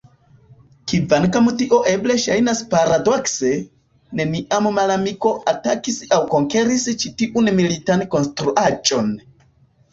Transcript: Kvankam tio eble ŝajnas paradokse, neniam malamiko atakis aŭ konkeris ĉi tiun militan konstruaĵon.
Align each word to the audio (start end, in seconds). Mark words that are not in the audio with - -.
Kvankam 0.91 1.49
tio 1.59 1.77
eble 1.91 2.15
ŝajnas 2.23 2.61
paradokse, 2.71 3.53
neniam 4.21 4.71
malamiko 4.79 5.35
atakis 5.55 6.01
aŭ 6.19 6.21
konkeris 6.35 6.89
ĉi 7.05 7.15
tiun 7.23 7.55
militan 7.63 8.09
konstruaĵon. 8.17 9.17